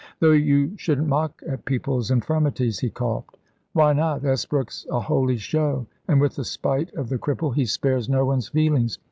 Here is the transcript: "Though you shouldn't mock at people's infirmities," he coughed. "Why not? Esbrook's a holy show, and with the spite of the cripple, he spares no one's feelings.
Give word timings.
"Though 0.19 0.31
you 0.31 0.75
shouldn't 0.77 1.07
mock 1.07 1.43
at 1.45 1.63
people's 1.65 2.09
infirmities," 2.09 2.79
he 2.79 2.89
coughed. 2.89 3.37
"Why 3.73 3.93
not? 3.93 4.23
Esbrook's 4.25 4.87
a 4.89 4.99
holy 4.99 5.37
show, 5.37 5.85
and 6.07 6.19
with 6.19 6.35
the 6.37 6.43
spite 6.43 6.91
of 6.95 7.07
the 7.07 7.19
cripple, 7.19 7.53
he 7.53 7.65
spares 7.67 8.09
no 8.09 8.25
one's 8.25 8.47
feelings. 8.47 8.97